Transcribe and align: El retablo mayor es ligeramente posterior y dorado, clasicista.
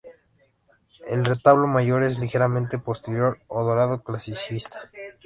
El 1.07 1.25
retablo 1.25 1.67
mayor 1.67 2.01
es 2.01 2.17
ligeramente 2.17 2.79
posterior 2.79 3.37
y 3.47 3.53
dorado, 3.53 4.01
clasicista. 4.01 4.79